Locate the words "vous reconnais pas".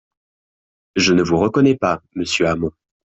1.21-2.01